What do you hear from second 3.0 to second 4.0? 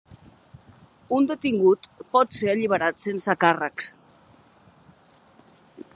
sense càrrecs.